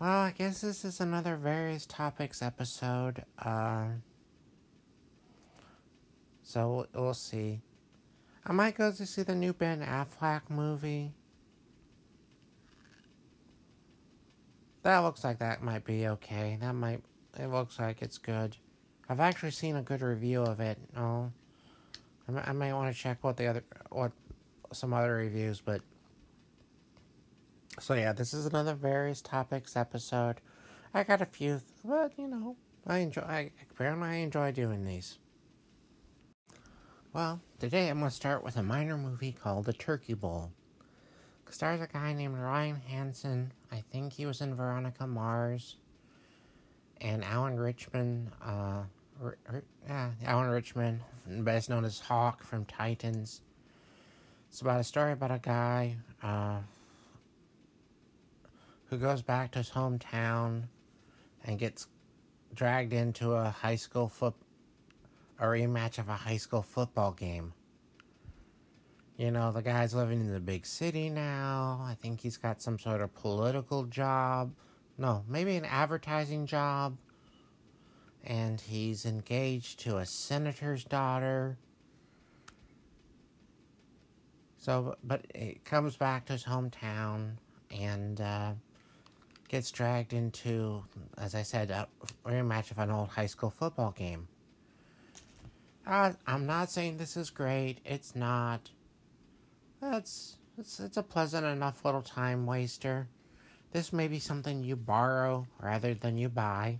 Well, 0.00 0.08
I 0.08 0.30
guess 0.30 0.62
this 0.62 0.82
is 0.86 0.98
another 0.98 1.36
various 1.36 1.84
topics 1.84 2.40
episode. 2.40 3.22
Uh, 3.38 3.88
so 6.42 6.86
we'll 6.94 7.12
see. 7.12 7.60
I 8.46 8.52
might 8.52 8.78
go 8.78 8.90
to 8.90 9.04
see 9.04 9.22
the 9.22 9.34
new 9.34 9.52
Ben 9.52 9.82
Affleck 9.82 10.48
movie. 10.48 11.12
That 14.84 15.00
looks 15.00 15.22
like 15.22 15.38
that 15.40 15.62
might 15.62 15.84
be 15.84 16.08
okay. 16.08 16.56
That 16.58 16.72
might. 16.72 17.02
It 17.38 17.48
looks 17.48 17.78
like 17.78 18.00
it's 18.00 18.16
good. 18.16 18.56
I've 19.06 19.20
actually 19.20 19.50
seen 19.50 19.76
a 19.76 19.82
good 19.82 20.00
review 20.00 20.40
of 20.40 20.60
it. 20.60 20.78
Oh, 20.96 21.30
I, 22.26 22.40
I 22.48 22.52
might 22.52 22.72
want 22.72 22.90
to 22.90 22.98
check 22.98 23.18
what 23.20 23.36
the 23.36 23.48
other 23.48 23.64
what 23.90 24.12
some 24.72 24.94
other 24.94 25.12
reviews, 25.12 25.60
but 25.60 25.82
so 27.78 27.94
yeah, 27.94 28.12
this 28.12 28.34
is 28.34 28.46
another 28.46 28.74
various 28.74 29.20
topics 29.22 29.76
episode. 29.76 30.40
I 30.92 31.04
got 31.04 31.22
a 31.22 31.26
few, 31.26 31.60
but 31.84 32.12
you 32.18 32.26
know, 32.26 32.56
I 32.86 32.98
enjoy. 32.98 33.22
I 33.22 33.50
apparently 33.70 34.08
I 34.08 34.14
enjoy 34.16 34.52
doing 34.52 34.84
these. 34.84 35.18
Well, 37.12 37.40
today 37.58 37.88
I'm 37.88 37.98
going 37.98 38.10
to 38.10 38.14
start 38.14 38.44
with 38.44 38.56
a 38.56 38.62
minor 38.62 38.96
movie 38.96 39.32
called 39.32 39.64
The 39.64 39.72
Turkey 39.72 40.14
Bowl. 40.14 40.52
It 41.46 41.54
stars 41.54 41.80
a 41.80 41.88
guy 41.88 42.12
named 42.12 42.38
Ryan 42.38 42.76
Hansen. 42.76 43.52
I 43.72 43.82
think 43.90 44.12
he 44.12 44.26
was 44.26 44.40
in 44.40 44.54
Veronica 44.54 45.08
Mars. 45.08 45.76
And 47.00 47.24
Alan 47.24 47.58
Ritchson. 47.58 48.30
Uh, 48.40 48.82
R- 49.22 49.38
R- 49.52 49.64
yeah, 49.88 50.10
Alan 50.24 50.48
Ritchson, 50.50 51.02
best 51.26 51.68
known 51.68 51.84
as 51.84 51.98
Hawk 51.98 52.44
from 52.44 52.64
Titans. 52.64 53.42
It's 54.48 54.60
about 54.60 54.80
a 54.80 54.84
story 54.84 55.12
about 55.12 55.30
a 55.30 55.38
guy 55.38 55.96
uh, 56.22 56.58
who 58.90 58.98
goes 58.98 59.22
back 59.22 59.52
to 59.52 59.58
his 59.58 59.70
hometown 59.70 60.64
and 61.44 61.58
gets 61.58 61.86
dragged 62.52 62.92
into 62.92 63.32
a 63.32 63.48
high 63.48 63.76
school 63.76 64.08
foot 64.08 64.34
a 65.38 65.44
rematch 65.44 65.98
of 65.98 66.08
a 66.08 66.14
high 66.14 66.36
school 66.36 66.60
football 66.60 67.12
game. 67.12 67.54
You 69.16 69.30
know, 69.30 69.52
the 69.52 69.62
guy's 69.62 69.94
living 69.94 70.20
in 70.20 70.32
the 70.32 70.40
big 70.40 70.66
city 70.66 71.08
now. 71.08 71.80
I 71.82 71.94
think 71.94 72.20
he's 72.20 72.36
got 72.36 72.60
some 72.60 72.78
sort 72.78 73.00
of 73.00 73.14
political 73.14 73.84
job. 73.84 74.52
No, 74.98 75.24
maybe 75.28 75.56
an 75.56 75.64
advertising 75.64 76.46
job. 76.46 76.96
And 78.24 78.60
he's 78.60 79.06
engaged 79.06 79.80
to 79.80 79.96
a 79.96 80.04
senator's 80.04 80.84
daughter. 80.84 81.56
So, 84.58 84.96
but 85.02 85.24
it 85.34 85.64
comes 85.64 85.96
back 85.96 86.26
to 86.26 86.34
his 86.34 86.44
hometown 86.44 87.36
and 87.70 88.20
uh, 88.20 88.52
gets 89.50 89.72
dragged 89.72 90.12
into, 90.12 90.84
as 91.18 91.34
I 91.34 91.42
said, 91.42 91.70
a 91.70 91.88
rematch 92.24 92.70
of 92.70 92.78
an 92.78 92.90
old 92.90 93.08
high 93.08 93.26
school 93.26 93.50
football 93.50 93.90
game. 93.90 94.28
Uh, 95.84 96.12
I'm 96.24 96.46
not 96.46 96.70
saying 96.70 96.98
this 96.98 97.16
is 97.16 97.30
great. 97.30 97.78
It's 97.84 98.14
not. 98.14 98.70
It's, 99.82 100.36
it's 100.56 100.78
it's 100.78 100.96
a 100.98 101.02
pleasant 101.02 101.44
enough 101.46 101.84
little 101.84 102.02
time 102.02 102.46
waster. 102.46 103.08
This 103.72 103.92
may 103.92 104.06
be 104.06 104.20
something 104.20 104.62
you 104.62 104.76
borrow 104.76 105.48
rather 105.60 105.94
than 105.94 106.16
you 106.16 106.28
buy. 106.28 106.78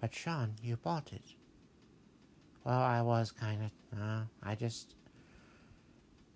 But 0.00 0.12
Sean, 0.12 0.54
you 0.62 0.76
bought 0.76 1.12
it. 1.12 1.34
Well, 2.64 2.80
I 2.80 3.02
was 3.02 3.30
kind 3.30 3.62
of. 3.62 4.00
Uh, 4.00 4.22
I 4.42 4.56
just. 4.56 4.96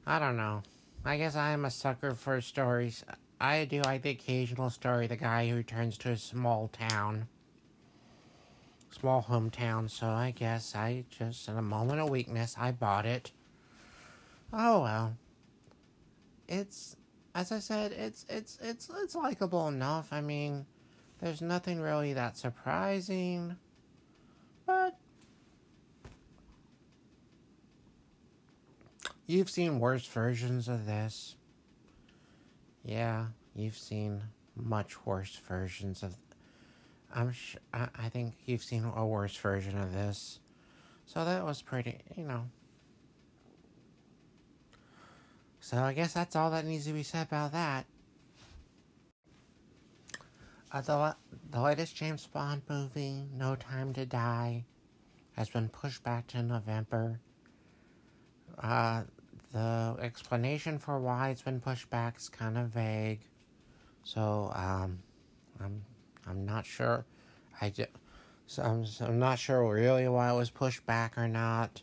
I 0.06 0.20
don't 0.20 0.36
know. 0.36 0.62
I 1.04 1.16
guess 1.16 1.34
I 1.34 1.50
am 1.50 1.64
a 1.64 1.70
sucker 1.70 2.14
for 2.14 2.40
stories. 2.40 3.04
I 3.42 3.64
do 3.64 3.82
like 3.82 4.02
the 4.02 4.10
occasional 4.10 4.70
story 4.70 5.06
the 5.08 5.16
guy 5.16 5.48
who 5.48 5.56
returns 5.56 5.98
to 5.98 6.10
a 6.10 6.16
small 6.16 6.68
town 6.68 7.26
small 8.92 9.22
hometown, 9.22 9.90
so 9.90 10.06
I 10.06 10.30
guess 10.30 10.74
I 10.74 11.04
just, 11.10 11.48
in 11.48 11.56
a 11.56 11.62
moment 11.62 12.00
of 12.00 12.10
weakness, 12.10 12.54
I 12.58 12.72
bought 12.72 13.06
it. 13.06 13.32
Oh 14.52 14.82
well. 14.82 15.16
It's, 16.48 16.96
as 17.34 17.50
I 17.50 17.58
said, 17.58 17.92
it's 17.92 18.26
it's 18.28 18.58
it's 18.62 18.90
it's 19.02 19.14
likable 19.14 19.68
enough. 19.68 20.12
I 20.12 20.20
mean, 20.20 20.66
there's 21.20 21.40
nothing 21.40 21.80
really 21.80 22.12
that 22.12 22.36
surprising, 22.36 23.56
but 24.66 24.96
you've 29.26 29.50
seen 29.50 29.80
worse 29.80 30.06
versions 30.06 30.68
of 30.68 30.86
this. 30.86 31.36
Yeah, 32.84 33.26
you've 33.54 33.76
seen 33.76 34.22
much 34.56 35.06
worse 35.06 35.36
versions 35.48 36.02
of 36.02 36.16
I'm 37.14 37.32
sh- 37.32 37.56
I, 37.72 37.88
I 37.98 38.08
think 38.08 38.34
you've 38.46 38.62
seen 38.62 38.84
a 38.84 39.06
worse 39.06 39.36
version 39.36 39.78
of 39.78 39.92
this. 39.92 40.40
So 41.06 41.24
that 41.24 41.44
was 41.44 41.60
pretty, 41.60 41.98
you 42.16 42.24
know. 42.24 42.44
So 45.60 45.78
I 45.78 45.92
guess 45.92 46.14
that's 46.14 46.34
all 46.34 46.50
that 46.50 46.64
needs 46.64 46.86
to 46.86 46.92
be 46.92 47.02
said 47.02 47.26
about 47.26 47.52
that. 47.52 47.86
Uh, 50.72 50.80
the, 50.80 51.16
the 51.50 51.60
latest 51.60 51.94
James 51.94 52.26
Bond 52.26 52.62
movie, 52.68 53.24
No 53.36 53.56
Time 53.56 53.92
to 53.92 54.06
Die, 54.06 54.64
has 55.36 55.50
been 55.50 55.68
pushed 55.68 56.02
back 56.02 56.26
to 56.28 56.42
November. 56.42 57.20
Uh, 58.58 59.02
the 59.52 59.96
explanation 60.00 60.78
for 60.78 60.98
why 60.98 61.30
it's 61.30 61.42
been 61.42 61.60
pushed 61.60 61.90
back 61.90 62.16
is 62.18 62.28
kind 62.28 62.56
of 62.56 62.68
vague. 62.68 63.20
So, 64.04 64.50
um, 64.54 64.98
I'm 65.60 65.82
I'm 66.26 66.44
not 66.44 66.66
sure. 66.66 67.04
I 67.60 67.70
just, 67.70 67.90
so 68.46 68.62
I'm, 68.62 68.86
so 68.86 69.06
I'm 69.06 69.18
not 69.18 69.38
sure 69.38 69.72
really 69.72 70.08
why 70.08 70.30
it 70.30 70.36
was 70.36 70.50
pushed 70.50 70.84
back 70.86 71.16
or 71.16 71.28
not. 71.28 71.82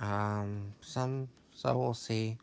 Um, 0.00 0.74
some 0.80 1.28
so 1.52 1.78
we'll 1.78 1.94
see. 1.94 2.38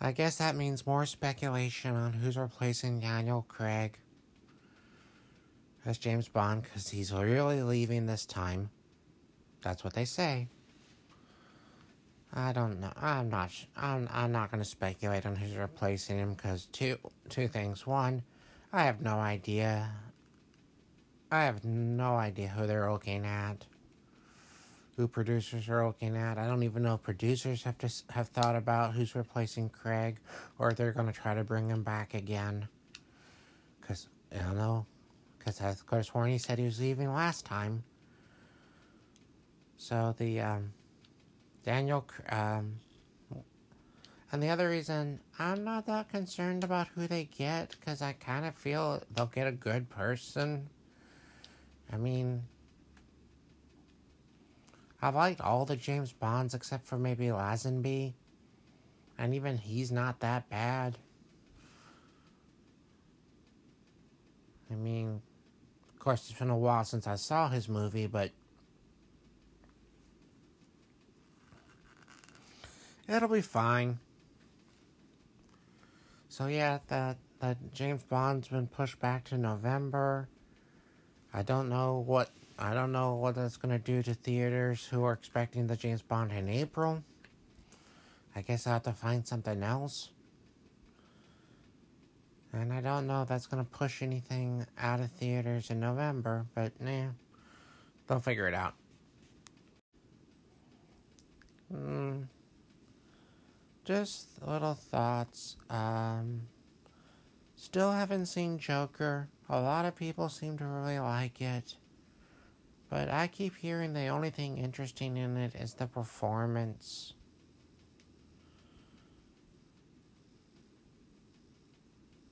I 0.00 0.12
guess 0.12 0.36
that 0.36 0.56
means 0.56 0.86
more 0.86 1.04
speculation 1.04 1.94
on 1.94 2.14
who's 2.14 2.38
replacing 2.38 3.00
Daniel 3.00 3.44
Craig 3.48 3.98
as 5.84 5.98
James 5.98 6.28
Bond 6.28 6.62
because 6.62 6.88
he's 6.88 7.12
really 7.12 7.62
leaving 7.62 8.06
this 8.06 8.24
time. 8.24 8.70
That's 9.62 9.84
what 9.84 9.92
they 9.92 10.06
say. 10.06 10.48
I 12.32 12.52
don't 12.52 12.80
know. 12.80 12.92
I'm 12.96 13.28
not. 13.28 13.50
I'm. 13.76 14.08
I'm 14.12 14.30
not 14.30 14.52
going 14.52 14.62
to 14.62 14.68
speculate 14.68 15.26
on 15.26 15.34
who's 15.34 15.56
replacing 15.56 16.18
him 16.18 16.34
because 16.34 16.66
two 16.66 16.96
two 17.28 17.48
things. 17.48 17.86
One, 17.86 18.22
I 18.72 18.84
have 18.84 19.00
no 19.00 19.14
idea. 19.14 19.90
I 21.32 21.44
have 21.44 21.64
no 21.64 22.14
idea 22.16 22.48
who 22.48 22.66
they're 22.66 22.90
looking 22.90 23.24
at. 23.26 23.66
Who 24.96 25.08
producers 25.08 25.68
are 25.68 25.86
looking 25.86 26.16
at. 26.16 26.38
I 26.38 26.46
don't 26.46 26.62
even 26.62 26.82
know 26.82 26.94
if 26.94 27.02
producers 27.02 27.62
have 27.64 27.78
to 27.78 27.90
have 28.10 28.28
thought 28.28 28.54
about 28.54 28.94
who's 28.94 29.14
replacing 29.14 29.70
Craig 29.70 30.18
or 30.58 30.70
if 30.70 30.76
they're 30.76 30.92
going 30.92 31.06
to 31.06 31.12
try 31.12 31.34
to 31.34 31.42
bring 31.42 31.68
him 31.70 31.82
back 31.82 32.14
again. 32.14 32.68
Because, 33.80 34.08
I 34.32 34.38
don't 34.42 34.56
know. 34.56 34.86
Because, 35.38 35.60
of 35.60 35.86
course, 35.86 36.10
Warney 36.10 36.38
said 36.38 36.58
he 36.58 36.64
was 36.64 36.80
leaving 36.80 37.12
last 37.12 37.46
time. 37.46 37.82
So, 39.78 40.14
the, 40.18 40.40
um, 40.40 40.72
Daniel, 41.64 42.06
um, 42.30 42.76
and 44.32 44.42
the 44.42 44.48
other 44.48 44.68
reason 44.68 45.20
I'm 45.38 45.64
not 45.64 45.86
that 45.86 46.08
concerned 46.08 46.64
about 46.64 46.88
who 46.88 47.06
they 47.06 47.24
get 47.24 47.76
because 47.78 48.00
I 48.00 48.12
kind 48.12 48.46
of 48.46 48.54
feel 48.54 49.02
they'll 49.14 49.26
get 49.26 49.46
a 49.46 49.52
good 49.52 49.90
person. 49.90 50.68
I 51.92 51.96
mean, 51.96 52.44
I've 55.02 55.14
liked 55.14 55.40
all 55.40 55.64
the 55.64 55.76
James 55.76 56.12
Bonds 56.12 56.54
except 56.54 56.86
for 56.86 56.98
maybe 56.98 57.26
Lazenby. 57.26 58.14
And 59.18 59.34
even 59.34 59.58
he's 59.58 59.90
not 59.90 60.20
that 60.20 60.48
bad. 60.48 60.96
I 64.70 64.74
mean, 64.74 65.20
of 65.92 65.98
course, 65.98 66.30
it's 66.30 66.38
been 66.38 66.50
a 66.50 66.56
while 66.56 66.84
since 66.84 67.06
I 67.06 67.16
saw 67.16 67.48
his 67.48 67.68
movie, 67.68 68.06
but 68.06 68.30
it'll 73.10 73.28
be 73.28 73.40
fine. 73.40 73.98
So 76.28 76.46
yeah, 76.46 76.78
that 76.88 77.16
that 77.40 77.56
James 77.74 78.02
Bond's 78.04 78.48
been 78.48 78.68
pushed 78.68 79.00
back 79.00 79.24
to 79.24 79.38
November. 79.38 80.28
I 81.34 81.42
don't 81.42 81.68
know 81.68 82.02
what 82.06 82.30
I 82.58 82.72
don't 82.72 82.92
know 82.92 83.14
what 83.16 83.34
that's 83.34 83.56
gonna 83.56 83.78
do 83.78 84.02
to 84.02 84.14
theaters 84.14 84.86
who 84.86 85.02
are 85.04 85.12
expecting 85.12 85.66
the 85.66 85.76
James 85.76 86.02
Bond 86.02 86.32
in 86.32 86.48
April. 86.48 87.02
I 88.36 88.42
guess 88.42 88.66
I 88.66 88.70
have 88.70 88.84
to 88.84 88.92
find 88.92 89.26
something 89.26 89.62
else. 89.62 90.10
And 92.52 92.72
I 92.72 92.80
don't 92.80 93.06
know 93.06 93.22
if 93.22 93.28
that's 93.28 93.46
gonna 93.46 93.64
push 93.64 94.02
anything 94.02 94.66
out 94.78 95.00
of 95.00 95.10
theaters 95.12 95.70
in 95.70 95.80
November, 95.80 96.46
but 96.54 96.80
nah. 96.80 97.08
They'll 98.06 98.20
figure 98.20 98.48
it 98.48 98.54
out. 98.54 98.74
Hmm 101.72 102.22
just 103.90 104.28
little 104.46 104.74
thoughts. 104.74 105.56
Um, 105.68 106.42
Still 107.56 107.90
haven't 107.90 108.26
seen 108.26 108.56
Joker. 108.56 109.28
A 109.48 109.60
lot 109.60 109.84
of 109.84 109.96
people 109.96 110.28
seem 110.28 110.56
to 110.58 110.64
really 110.64 111.00
like 111.00 111.40
it. 111.40 111.74
But 112.88 113.10
I 113.10 113.26
keep 113.26 113.56
hearing 113.56 113.92
the 113.92 114.06
only 114.06 114.30
thing 114.30 114.58
interesting 114.58 115.16
in 115.16 115.36
it 115.36 115.56
is 115.56 115.74
the 115.74 115.88
performance. 115.88 117.14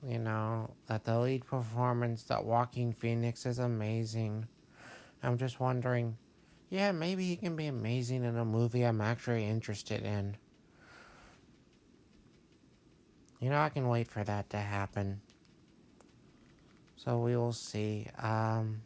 You 0.01 0.19
know, 0.19 0.71
that 0.87 1.03
the 1.03 1.19
lead 1.19 1.45
performance, 1.45 2.23
that 2.23 2.45
Joaquin 2.45 2.93
Phoenix 2.93 3.45
is 3.45 3.59
amazing. 3.59 4.47
I'm 5.21 5.37
just 5.37 5.59
wondering, 5.59 6.15
yeah, 6.69 6.93
maybe 6.93 7.25
he 7.25 7.35
can 7.35 7.57
be 7.57 7.67
amazing 7.67 8.23
in 8.23 8.37
a 8.37 8.45
movie 8.45 8.83
I'm 8.83 9.01
actually 9.01 9.45
interested 9.45 10.03
in. 10.03 10.37
You 13.39 13.49
know, 13.49 13.59
I 13.59 13.69
can 13.69 13.87
wait 13.87 14.07
for 14.07 14.23
that 14.23 14.49
to 14.49 14.57
happen. 14.57 15.21
So 16.97 17.19
we 17.19 17.37
will 17.37 17.53
see. 17.53 18.07
Um, 18.21 18.81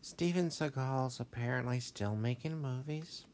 Steven 0.00 0.50
Seagal's 0.50 1.20
apparently 1.20 1.78
still 1.80 2.16
making 2.16 2.60
movies. 2.60 3.24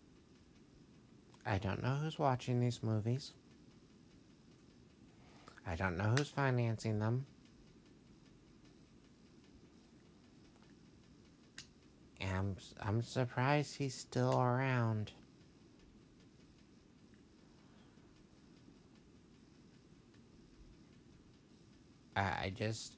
I 1.44 1.58
don't 1.58 1.82
know 1.82 1.96
who's 1.96 2.18
watching 2.18 2.60
these 2.60 2.82
movies. 2.82 3.32
I 5.66 5.76
don't 5.76 5.96
know 5.96 6.14
who's 6.16 6.28
financing 6.28 6.98
them. 6.98 7.26
I'm, 12.80 13.02
surprised 13.02 13.76
he's 13.76 13.94
still 13.94 14.40
around. 14.40 15.12
I, 22.16 22.20
I 22.20 22.52
just, 22.56 22.94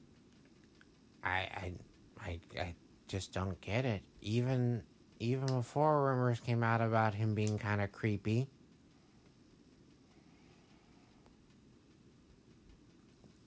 I, 1.23 1.29
I, 1.29 1.73
I, 2.21 2.39
I 2.59 2.75
just 3.07 3.33
don't 3.33 3.59
get 3.61 3.85
it. 3.85 4.01
Even, 4.21 4.83
even 5.19 5.45
before 5.47 6.05
rumors 6.05 6.39
came 6.39 6.63
out 6.63 6.81
about 6.81 7.13
him 7.13 7.33
being 7.33 7.57
kind 7.57 7.81
of 7.81 7.91
creepy. 7.91 8.47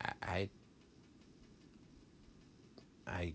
I, 0.01 0.13
I, 0.23 0.49
I 3.07 3.35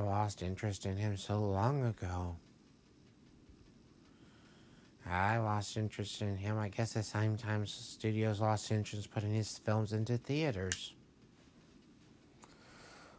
lost 0.00 0.42
interest 0.42 0.86
in 0.86 0.96
him 0.96 1.16
so 1.16 1.40
long 1.40 1.84
ago. 1.84 2.36
I 5.06 5.36
lost 5.38 5.76
interest 5.76 6.22
in 6.22 6.36
him. 6.36 6.58
I 6.58 6.68
guess 6.68 6.96
at 6.96 7.02
the 7.02 7.08
same 7.08 7.36
time 7.36 7.66
studios 7.66 8.40
lost 8.40 8.70
interest 8.70 9.10
putting 9.10 9.34
his 9.34 9.58
films 9.58 9.92
into 9.92 10.16
theaters. 10.16 10.94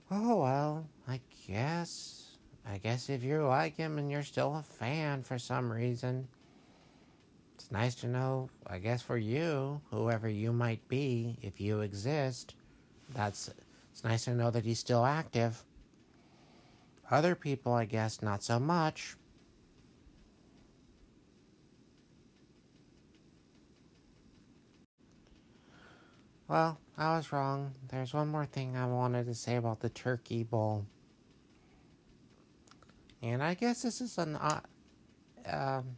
Oh 0.09 0.41
well, 0.41 0.87
I 1.07 1.21
guess. 1.47 2.37
I 2.67 2.77
guess 2.77 3.09
if 3.09 3.23
you 3.23 3.45
like 3.45 3.77
him 3.77 3.99
and 3.99 4.09
you're 4.09 4.23
still 4.23 4.55
a 4.55 4.63
fan 4.63 5.21
for 5.21 5.37
some 5.37 5.71
reason, 5.71 6.27
it's 7.53 7.71
nice 7.71 7.95
to 7.95 8.07
know, 8.07 8.49
I 8.65 8.79
guess 8.79 9.03
for 9.03 9.17
you, 9.17 9.81
whoever 9.91 10.27
you 10.27 10.51
might 10.51 10.87
be, 10.87 11.37
if 11.41 11.61
you 11.61 11.81
exist, 11.81 12.55
that's 13.13 13.51
it's 13.91 14.03
nice 14.03 14.25
to 14.25 14.33
know 14.33 14.49
that 14.51 14.65
he's 14.65 14.79
still 14.79 15.05
active. 15.05 15.63
Other 17.11 17.35
people, 17.35 17.73
I 17.73 17.85
guess, 17.85 18.21
not 18.21 18.43
so 18.43 18.59
much. 18.59 19.15
Well, 26.47 26.79
I 26.97 27.17
was 27.17 27.31
wrong. 27.31 27.73
There's 27.89 28.13
one 28.13 28.27
more 28.27 28.45
thing 28.45 28.75
I 28.75 28.85
wanted 28.85 29.25
to 29.25 29.33
say 29.33 29.55
about 29.55 29.79
the 29.79 29.89
Turkey 29.89 30.43
Bowl. 30.43 30.85
And 33.21 33.41
I 33.41 33.55
guess 33.55 33.81
this 33.81 34.01
is 34.01 34.17
an. 34.17 34.35
Uh, 34.35 34.61
um, 35.51 35.95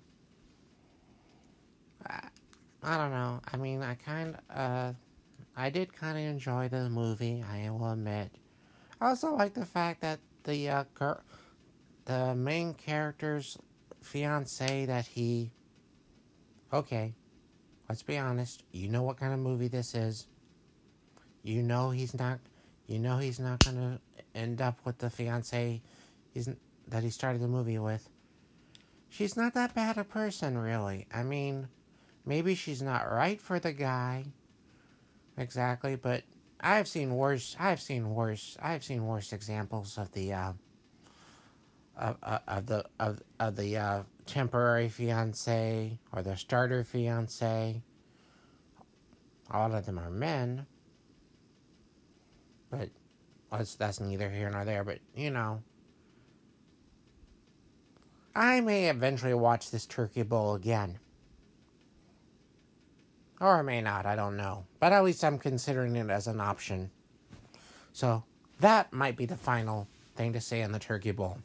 I, 2.05 2.27
I 2.81 2.97
don't 2.97 3.11
know. 3.11 3.41
I 3.51 3.57
mean, 3.57 3.81
I 3.81 3.95
kind 3.95 4.35
of. 4.35 4.57
Uh, 4.57 4.93
I 5.59 5.71
did 5.71 5.91
kind 5.91 6.17
of 6.17 6.23
enjoy 6.23 6.69
the 6.69 6.87
movie, 6.87 7.43
I 7.43 7.69
will 7.71 7.91
admit. 7.91 8.29
I 9.01 9.09
also 9.09 9.33
like 9.33 9.55
the 9.55 9.65
fact 9.65 10.01
that 10.01 10.19
the 10.47 10.69
uh, 10.69 10.83
girl, 10.95 11.21
the 12.05 12.33
main 12.33 12.73
character's 12.73 13.57
fiance 14.01 14.85
that 14.85 15.05
he. 15.05 15.51
Okay, 16.73 17.13
let's 17.87 18.01
be 18.01 18.17
honest. 18.17 18.63
You 18.71 18.87
know 18.87 19.03
what 19.03 19.17
kind 19.17 19.33
of 19.33 19.39
movie 19.39 19.67
this 19.67 19.93
is. 19.93 20.25
You 21.43 21.61
know 21.61 21.91
he's 21.91 22.17
not. 22.17 22.39
You 22.87 22.97
know 22.97 23.17
he's 23.17 23.39
not 23.39 23.63
gonna 23.63 23.99
end 24.33 24.61
up 24.61 24.79
with 24.85 24.97
the 24.97 25.09
fiance. 25.09 25.81
He's 26.33 26.49
that 26.87 27.03
he 27.03 27.09
started 27.09 27.41
the 27.41 27.47
movie 27.47 27.77
with. 27.77 28.09
She's 29.09 29.37
not 29.37 29.53
that 29.53 29.75
bad 29.75 29.97
a 29.97 30.03
person, 30.03 30.57
really. 30.57 31.07
I 31.13 31.23
mean, 31.23 31.67
maybe 32.25 32.55
she's 32.55 32.81
not 32.81 33.11
right 33.11 33.39
for 33.39 33.59
the 33.59 33.73
guy 33.73 34.25
exactly, 35.37 35.95
but 35.95 36.23
I've 36.59 36.87
seen 36.87 37.15
worse. 37.15 37.55
I've 37.59 37.81
seen 37.81 38.13
worse. 38.13 38.57
I've 38.61 38.83
seen 38.83 39.05
worse 39.05 39.33
examples 39.33 39.97
of 39.97 40.11
the 40.11 40.33
uh, 40.33 40.53
of, 41.97 42.17
uh, 42.23 42.39
of 42.47 42.65
the 42.65 42.85
of, 42.99 43.21
of 43.39 43.55
the 43.55 43.77
uh, 43.77 44.03
temporary 44.25 44.89
fiance 44.89 45.99
or 46.11 46.21
the 46.21 46.35
starter 46.35 46.83
fiance. 46.83 47.81
All 49.49 49.73
of 49.73 49.85
them 49.85 49.97
are 49.99 50.09
men, 50.09 50.65
but 52.69 52.89
that's 53.51 53.75
that's 53.75 53.99
neither 53.99 54.29
here 54.29 54.49
nor 54.49 54.65
there. 54.65 54.83
But 54.83 54.99
you 55.15 55.29
know, 55.29 55.61
I 58.35 58.61
may 58.61 58.89
eventually 58.89 59.33
watch 59.33 59.71
this 59.71 59.85
turkey 59.85 60.23
bowl 60.23 60.55
again. 60.55 60.99
Or 63.39 63.59
I 63.59 63.61
may 63.61 63.81
not, 63.81 64.05
I 64.05 64.15
don't 64.15 64.37
know. 64.37 64.65
But 64.79 64.93
at 64.93 65.03
least 65.03 65.23
I'm 65.23 65.37
considering 65.37 65.95
it 65.95 66.09
as 66.09 66.27
an 66.27 66.41
option. 66.41 66.89
So 67.93 68.23
that 68.59 68.91
might 68.91 69.15
be 69.15 69.25
the 69.25 69.37
final 69.37 69.87
thing 70.15 70.33
to 70.33 70.41
say 70.41 70.63
on 70.63 70.71
the 70.71 70.79
Turkey 70.79 71.11
Bowl. 71.11 71.37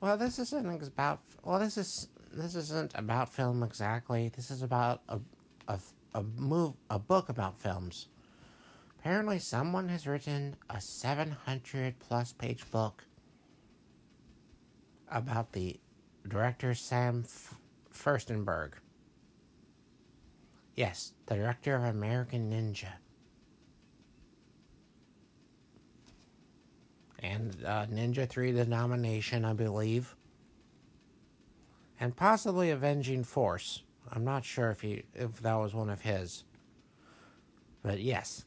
Well, 0.00 0.16
this 0.16 0.38
isn't 0.38 0.82
about. 0.82 1.20
Well, 1.44 1.60
this 1.60 1.76
is 1.76 2.08
this 2.32 2.54
isn't 2.54 2.92
about 2.94 3.32
film 3.32 3.62
exactly. 3.62 4.30
This 4.34 4.50
is 4.50 4.62
about 4.62 5.02
a 5.08 5.20
a 5.68 5.78
a 6.14 6.22
move 6.22 6.74
a 6.90 6.98
book 6.98 7.28
about 7.28 7.58
films. 7.58 8.08
Apparently, 8.98 9.38
someone 9.38 9.88
has 9.88 10.06
written 10.06 10.56
a 10.70 10.80
700 10.80 11.98
plus 11.98 12.32
page 12.32 12.68
book 12.70 13.04
about 15.10 15.52
the 15.52 15.78
director 16.26 16.74
Sam 16.74 17.24
F- 17.24 17.56
Firstenberg. 17.92 18.72
Yes, 20.74 21.12
the 21.26 21.34
director 21.34 21.76
of 21.76 21.84
American 21.84 22.50
Ninja. 22.50 22.92
And 27.18 27.56
uh, 27.64 27.86
Ninja 27.86 28.28
3, 28.28 28.52
the 28.52 28.64
Domination, 28.64 29.44
I 29.44 29.52
believe. 29.52 30.16
And 32.00 32.16
possibly 32.16 32.70
Avenging 32.70 33.22
Force. 33.24 33.82
I'm 34.10 34.24
not 34.24 34.44
sure 34.44 34.70
if 34.70 34.80
he 34.80 35.04
if 35.14 35.40
that 35.42 35.54
was 35.54 35.72
one 35.74 35.88
of 35.88 36.00
his. 36.00 36.44
But 37.82 38.00
yes. 38.00 38.44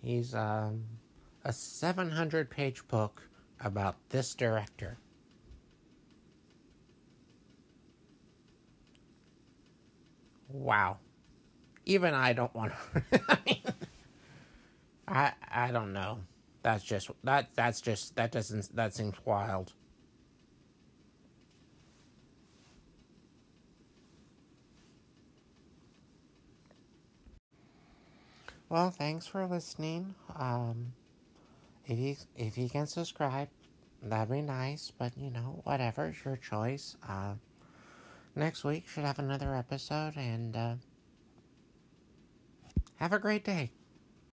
He's 0.00 0.34
um, 0.34 0.84
a 1.44 1.52
700 1.52 2.48
page 2.48 2.86
book 2.86 3.28
about 3.60 3.96
this 4.10 4.34
director. 4.34 4.98
Wow. 10.56 10.98
Even 11.84 12.14
I 12.14 12.32
don't 12.32 12.54
want 12.54 12.72
to. 13.12 13.20
I 13.28 13.62
I 15.08 15.32
I 15.50 15.70
don't 15.72 15.92
know. 15.92 16.20
That's 16.62 16.84
just 16.84 17.10
that 17.24 17.50
that's 17.54 17.80
just 17.80 18.16
that 18.16 18.32
doesn't 18.32 18.74
that 18.74 18.94
seems 18.94 19.16
wild. 19.24 19.72
Well, 28.68 28.90
thanks 28.90 29.26
for 29.26 29.46
listening. 29.46 30.14
Um, 30.38 30.92
if 31.86 31.98
you 31.98 32.16
if 32.36 32.58
you 32.58 32.68
can 32.70 32.86
subscribe, 32.86 33.48
that'd 34.02 34.30
be 34.32 34.42
nice. 34.42 34.92
But 34.96 35.16
you 35.16 35.30
know, 35.30 35.60
whatever, 35.64 36.06
it's 36.06 36.24
your 36.24 36.36
choice. 36.36 36.96
Uh, 37.08 37.34
next 38.36 38.64
week 38.64 38.86
should 38.86 39.04
have 39.04 39.18
another 39.18 39.54
episode, 39.54 40.16
and 40.16 40.56
uh, 40.56 40.74
have 42.96 43.12
a 43.12 43.18
great 43.18 43.44
day. 43.44 43.70